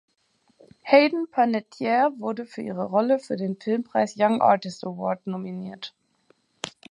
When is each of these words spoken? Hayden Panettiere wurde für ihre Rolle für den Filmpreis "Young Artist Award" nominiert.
Hayden 0.81 1.27
Panettiere 1.29 2.13
wurde 2.17 2.47
für 2.47 2.63
ihre 2.63 2.85
Rolle 2.85 3.19
für 3.19 3.35
den 3.37 3.55
Filmpreis 3.59 4.15
"Young 4.17 4.41
Artist 4.41 4.83
Award" 4.83 5.27
nominiert. 5.27 5.93